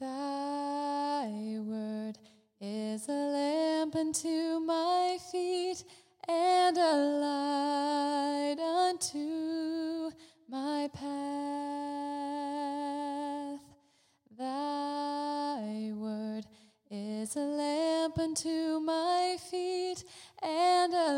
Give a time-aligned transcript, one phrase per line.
[0.00, 2.18] Thy word
[2.60, 5.82] is a lamp unto my feet
[6.28, 10.12] and a light unto
[10.48, 11.18] my path.
[14.38, 16.46] Thy word
[16.92, 20.04] is a lamp unto my feet
[20.40, 21.17] and a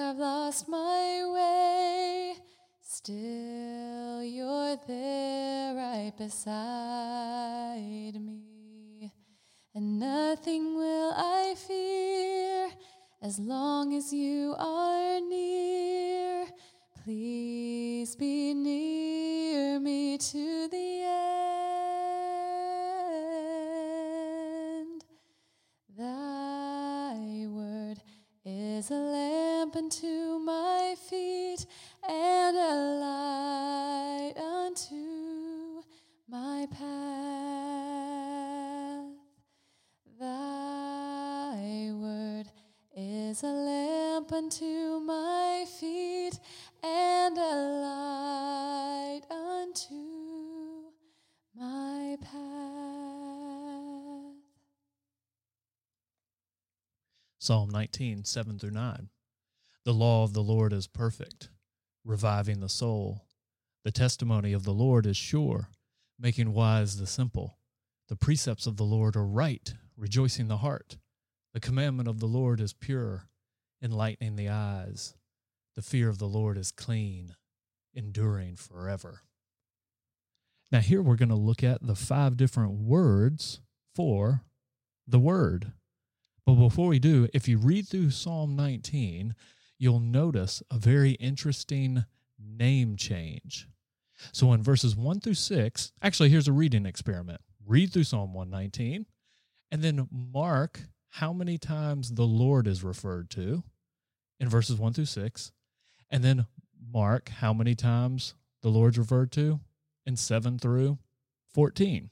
[0.00, 2.34] I've lost my way.
[2.80, 9.12] Still, you're there right beside me,
[9.74, 12.70] and nothing will I fear
[13.22, 16.46] as long as you are near.
[17.04, 21.02] Please be near me to the
[24.74, 25.04] end.
[25.96, 28.02] Thy word
[28.44, 29.39] is a lamp
[29.76, 31.66] unto my feet
[32.08, 35.82] and a light unto
[36.28, 36.90] my path.
[40.18, 42.50] Thy word
[42.96, 46.38] is a lamp unto my feet
[46.82, 49.94] and a light unto
[51.54, 52.40] my path.
[57.38, 59.08] Psalm 19, 7 through 9.
[59.84, 61.48] The law of the Lord is perfect,
[62.04, 63.24] reviving the soul.
[63.82, 65.70] The testimony of the Lord is sure,
[66.18, 67.56] making wise the simple.
[68.08, 70.98] The precepts of the Lord are right, rejoicing the heart.
[71.54, 73.28] The commandment of the Lord is pure,
[73.82, 75.14] enlightening the eyes.
[75.76, 77.34] The fear of the Lord is clean,
[77.94, 79.22] enduring forever.
[80.70, 83.60] Now, here we're going to look at the five different words
[83.94, 84.42] for
[85.06, 85.72] the word.
[86.44, 89.34] But before we do, if you read through Psalm 19,
[89.80, 92.04] you'll notice a very interesting
[92.38, 93.66] name change.
[94.30, 97.40] So in verses 1 through 6, actually, here's a reading experiment.
[97.66, 99.06] Read through Psalm 119
[99.72, 100.82] and then mark
[101.14, 103.64] how many times the Lord is referred to
[104.38, 105.52] in verses 1 through 6,
[106.10, 106.46] and then
[106.92, 109.60] mark how many times the Lord's referred to
[110.06, 110.98] in 7 through
[111.54, 112.10] 14.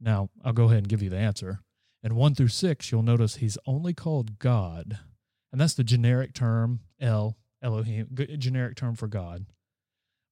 [0.00, 1.60] Now, I'll go ahead and give you the answer.
[2.02, 4.98] In 1 through 6, you'll notice he's only called God,
[5.52, 9.46] and that's the generic term, El, Elohim, generic term for God.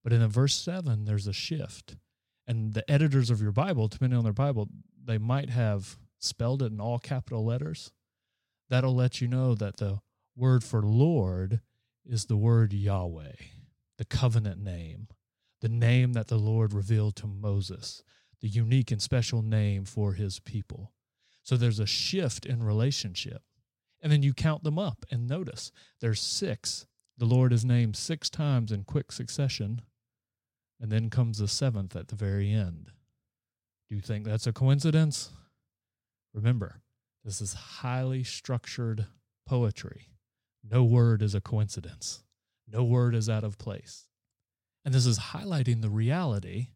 [0.04, 1.96] But in the verse 7, there's a shift.
[2.46, 4.68] And the editors of your Bible, depending on their Bible,
[5.04, 7.92] they might have spelled it in all capital letters.
[8.68, 10.00] That'll let you know that the
[10.36, 11.60] word for Lord
[12.04, 13.32] is the word Yahweh,
[13.98, 15.08] the covenant name,
[15.60, 18.02] the name that the Lord revealed to Moses,
[18.40, 20.92] the unique and special name for his people.
[21.42, 23.42] So there's a shift in relationship.
[24.06, 26.86] And then you count them up and notice there's six.
[27.18, 29.82] The Lord is named six times in quick succession.
[30.80, 32.92] And then comes the seventh at the very end.
[33.88, 35.30] Do you think that's a coincidence?
[36.32, 36.82] Remember,
[37.24, 39.06] this is highly structured
[39.44, 40.10] poetry.
[40.62, 42.22] No word is a coincidence,
[42.72, 44.06] no word is out of place.
[44.84, 46.68] And this is highlighting the reality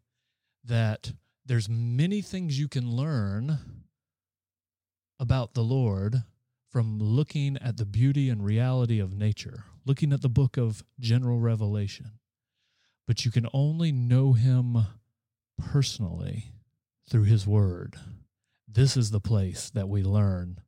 [0.65, 1.13] that
[1.47, 3.57] there's many things you can learn
[5.21, 6.25] about the Lord
[6.71, 11.41] from looking at the beauty and reality of nature, looking at the book of general
[11.41, 12.13] revelation.
[13.07, 14.79] But you can only know him
[15.59, 16.53] personally
[17.09, 17.97] through his word.
[18.69, 20.61] This is the place that we learn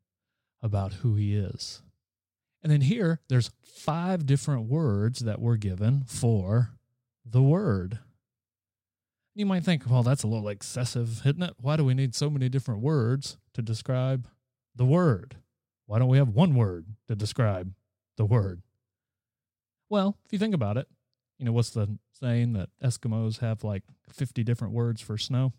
[0.61, 1.83] about who he is.
[2.63, 6.73] And then here, there's five different words that were given for
[7.25, 8.01] the word.
[9.35, 11.55] You might think, well, that's a little excessive, isn't it?
[11.61, 14.29] Why do we need so many different words to describe
[14.75, 15.37] the word?
[15.93, 17.75] Why don't we have one word to describe
[18.17, 18.63] the word?
[19.91, 20.89] Well, if you think about it,
[21.39, 25.53] you know, what's the saying that Eskimos have like 50 different words for snow?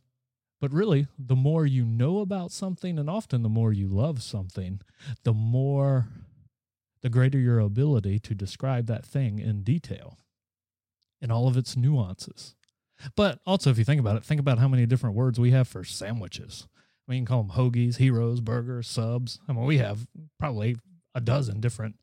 [0.59, 4.81] But really, the more you know about something, and often the more you love something,
[5.23, 6.08] the more,
[7.03, 10.17] the greater your ability to describe that thing in detail
[11.22, 12.55] in all of its nuances.
[13.16, 15.67] But also, if you think about it, think about how many different words we have
[15.67, 16.67] for sandwiches.
[17.08, 19.40] Mean, you can call them hoagies, heroes, burgers, subs.
[19.47, 20.08] I mean, we have
[20.40, 20.78] probably
[21.14, 21.96] a dozen different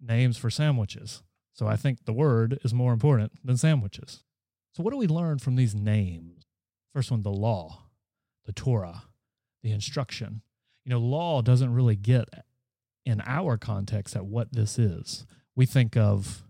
[0.00, 1.22] names for sandwiches.
[1.54, 4.22] So I think the word is more important than sandwiches.
[4.72, 6.44] So, what do we learn from these names?
[6.94, 7.86] First one, the law,
[8.44, 9.04] the Torah,
[9.62, 10.42] the instruction.
[10.84, 12.28] You know, law doesn't really get
[13.04, 15.26] in our context at what this is.
[15.56, 16.44] We think of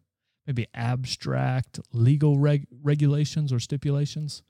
[0.47, 4.43] maybe abstract legal reg- regulations or stipulations,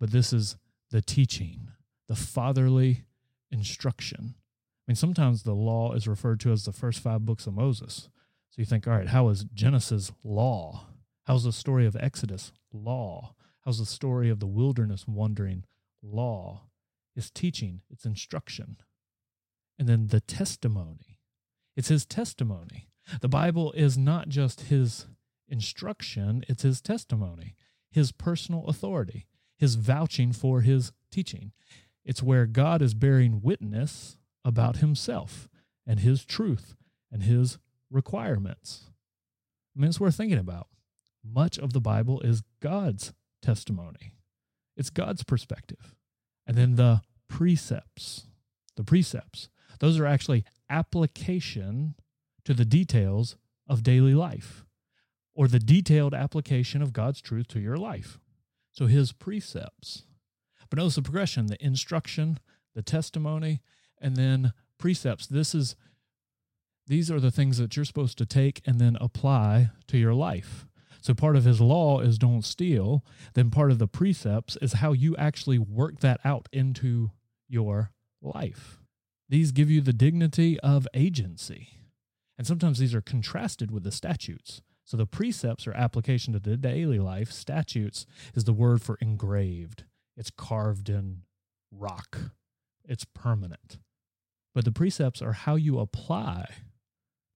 [0.00, 0.56] but this is
[0.90, 1.68] the teaching,
[2.08, 3.04] the fatherly
[3.50, 4.34] instruction.
[4.36, 8.08] I mean, sometimes the law is referred to as the first five books of Moses.
[8.50, 10.86] So you think, all right, how is Genesis law?
[11.24, 13.34] How's the story of Exodus law?
[13.64, 15.64] How's the story of the wilderness wandering
[16.02, 16.62] law?
[17.14, 18.78] It's teaching, it's instruction.
[19.78, 21.18] And then the testimony.
[21.76, 22.88] It's his testimony.
[23.20, 25.06] The Bible is not just his
[25.48, 27.54] instruction, it's his testimony,
[27.90, 29.26] his personal authority,
[29.56, 31.52] his vouching for his teaching.
[32.08, 35.46] It's where God is bearing witness about himself
[35.86, 36.74] and his truth
[37.12, 37.58] and his
[37.90, 38.86] requirements.
[39.76, 40.68] I mean, it's worth thinking about.
[41.22, 43.12] Much of the Bible is God's
[43.42, 44.14] testimony,
[44.74, 45.94] it's God's perspective.
[46.46, 48.24] And then the precepts,
[48.74, 49.50] the precepts,
[49.80, 51.94] those are actually application
[52.46, 54.64] to the details of daily life
[55.34, 58.18] or the detailed application of God's truth to your life.
[58.72, 60.04] So his precepts.
[60.70, 62.38] But notice the progression the instruction,
[62.74, 63.60] the testimony,
[64.00, 65.26] and then precepts.
[65.26, 65.76] This is
[66.86, 70.66] these are the things that you're supposed to take and then apply to your life.
[71.02, 73.04] So part of his law is don't steal.
[73.34, 77.10] Then part of the precepts is how you actually work that out into
[77.46, 77.92] your
[78.22, 78.78] life.
[79.28, 81.68] These give you the dignity of agency.
[82.38, 84.62] And sometimes these are contrasted with the statutes.
[84.84, 87.30] So the precepts are application to the daily life.
[87.30, 89.84] Statutes is the word for engraved,
[90.18, 91.22] it's carved in
[91.70, 92.18] rock,
[92.84, 93.78] it's permanent.
[94.54, 96.48] But the precepts are how you apply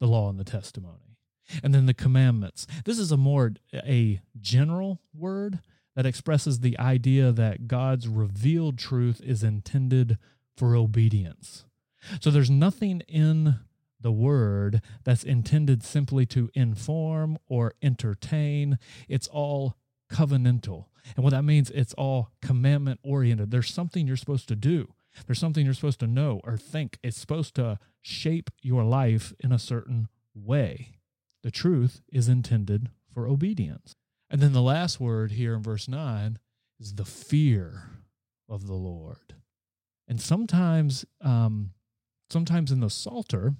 [0.00, 1.16] the law and the testimony.
[1.62, 2.66] And then the commandments.
[2.84, 5.60] This is a more a general word
[5.94, 10.18] that expresses the idea that God's revealed truth is intended
[10.56, 11.64] for obedience.
[12.20, 13.60] So there's nothing in
[14.00, 18.78] the word that's intended simply to inform or entertain.
[19.08, 19.76] It's all
[20.12, 20.86] covenantal.
[21.16, 23.50] And what that means, it's all commandment oriented.
[23.50, 24.92] There's something you're supposed to do.
[25.26, 26.98] There's something you're supposed to know or think.
[27.02, 30.98] It's supposed to shape your life in a certain way.
[31.42, 33.94] The truth is intended for obedience.
[34.30, 36.38] And then the last word here in verse 9
[36.80, 37.90] is the fear
[38.48, 39.34] of the Lord.
[40.08, 41.70] And sometimes, um,
[42.30, 43.54] sometimes in the Psalter,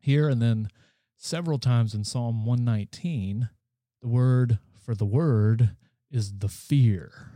[0.00, 0.68] here and then
[1.16, 3.48] several times in Psalm 119,
[4.00, 5.76] the word for the word
[6.10, 7.30] is the fear.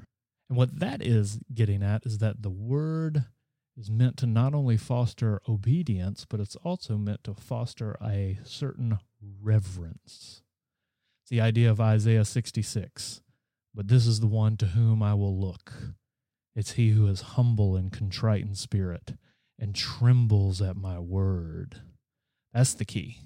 [0.49, 3.25] And what that is getting at is that the word
[3.77, 8.99] is meant to not only foster obedience, but it's also meant to foster a certain
[9.43, 10.43] reverence.
[11.23, 13.21] It's the idea of Isaiah 66.
[13.75, 15.73] But this is the one to whom I will look.
[16.55, 19.13] It's he who is humble and contrite in spirit
[19.59, 21.83] and trembles at my word.
[22.55, 23.19] That's the key.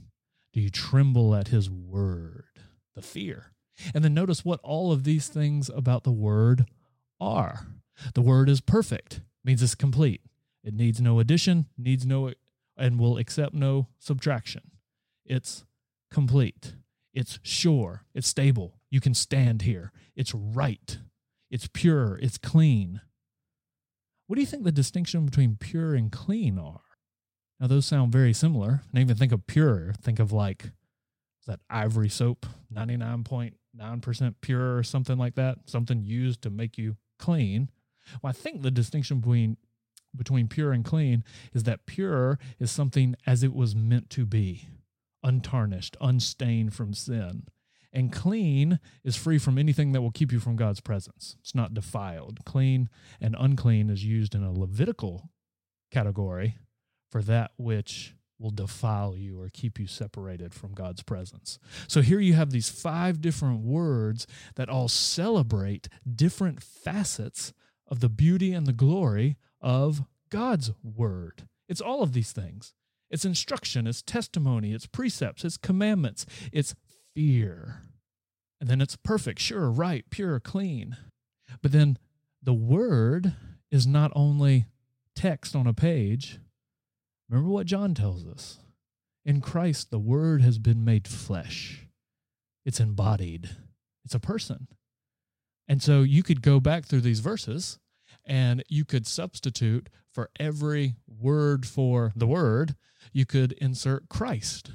[0.53, 2.47] Do you tremble at his word?
[2.97, 3.53] The fear.
[3.95, 6.67] And then notice what all of these things about the word
[7.21, 7.67] are.
[8.15, 10.23] The word is perfect, means it's complete.
[10.65, 12.33] It needs no addition, needs no,
[12.77, 14.63] and will accept no subtraction.
[15.25, 15.65] It's
[16.11, 16.75] complete.
[17.15, 18.05] It's sure.
[18.15, 18.79] It's stable.
[18.91, 19.93] You can stand here.
[20.17, 20.99] It's right.
[21.51, 22.19] It's pure.
[22.23, 23.01] It's clean.
[24.27, 26.83] What do you think the distinction between pure and clean are?
[27.59, 28.83] Now, those sound very similar.
[28.91, 30.71] And even think of pure, think of like,
[31.41, 35.59] is that ivory soap, 99.9% pure or something like that?
[35.67, 37.71] Something used to make you clean.
[38.23, 39.57] Well, I think the distinction between
[40.17, 41.23] between pure and clean
[41.53, 44.67] is that pure is something as it was meant to be,
[45.23, 47.45] untarnished, unstained from sin.
[47.93, 51.37] And clean is free from anything that will keep you from God's presence.
[51.41, 52.45] It's not defiled.
[52.45, 52.89] Clean
[53.21, 55.31] and unclean is used in a Levitical
[55.91, 56.57] category
[57.11, 61.59] for that which will defile you or keep you separated from God's presence.
[61.87, 67.53] So here you have these five different words that all celebrate different facets
[67.87, 71.49] of the beauty and the glory of God's word.
[71.69, 72.73] It's all of these things.
[73.11, 76.75] It's instruction, it's testimony, it's precepts, it's commandments, it's
[77.15, 77.83] fear.
[78.61, 80.97] And then it's perfect, sure, right, pure, clean.
[81.61, 81.99] But then
[82.43, 83.35] the word
[83.71, 84.67] is not only
[85.17, 86.39] text on a page.
[87.31, 88.59] Remember what John tells us.
[89.25, 91.87] In Christ, the word has been made flesh.
[92.65, 93.51] It's embodied.
[94.05, 94.67] It's a person.
[95.69, 97.79] And so you could go back through these verses
[98.25, 102.75] and you could substitute for every word for the word,
[103.13, 104.73] you could insert Christ.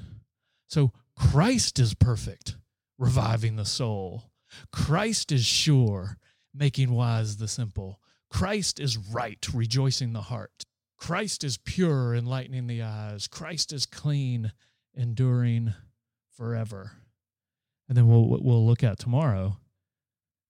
[0.68, 2.56] So Christ is perfect,
[2.98, 4.30] reviving the soul.
[4.72, 6.16] Christ is sure,
[6.54, 8.00] making wise the simple.
[8.30, 10.64] Christ is right, rejoicing the heart.
[10.96, 13.28] Christ is pure, enlightening the eyes.
[13.28, 14.52] Christ is clean,
[14.94, 15.74] enduring
[16.36, 16.92] forever.
[17.88, 19.58] And then what we'll look at tomorrow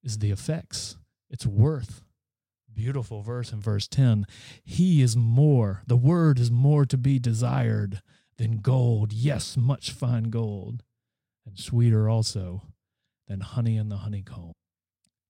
[0.03, 0.97] is the effects,
[1.29, 2.03] its worth,
[2.73, 4.26] beautiful verse in verse 10
[4.65, 8.00] He is more, the word is more to be desired
[8.37, 10.83] than gold, yes, much fine gold,
[11.45, 12.62] and sweeter also
[13.26, 14.53] than honey in the honeycomb.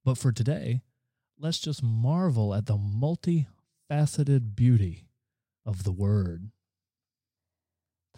[0.04, 0.82] But for today,
[1.38, 2.76] let's just marvel at the
[3.90, 5.06] multifaceted beauty
[5.64, 6.50] of the word.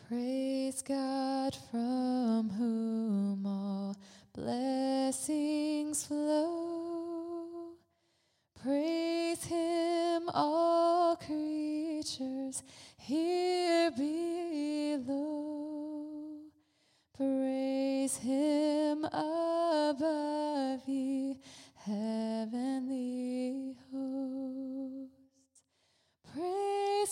[0.08, 3.96] Praise God from whom all
[4.34, 7.72] blessings flow.
[8.62, 12.62] Praise Him, all creatures
[12.96, 15.26] here below.
[17.16, 19.06] Praise Him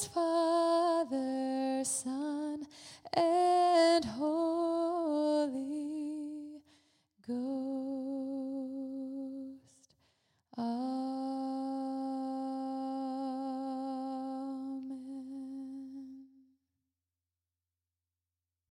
[0.05, 2.16] Father, Son